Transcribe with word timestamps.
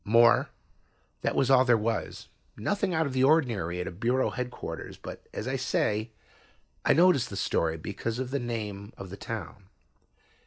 (more) 0.03 0.49
That 1.21 1.35
was 1.35 1.51
all 1.51 1.63
there 1.63 1.77
was. 1.77 2.27
Nothing 2.57 2.91
out 2.91 3.05
of 3.05 3.13
the 3.13 3.23
ordinary 3.23 3.79
at 3.79 3.85
a 3.85 3.91
bureau 3.91 4.31
headquarters, 4.31 4.97
but, 4.97 5.29
as 5.31 5.47
I 5.47 5.57
say, 5.57 6.09
I 6.83 6.93
noticed 6.93 7.29
the 7.29 7.35
story 7.37 7.77
because 7.77 8.17
of 8.17 8.31
the 8.31 8.39
name 8.39 8.93
of 8.97 9.11
the 9.11 9.17
town. 9.17 9.69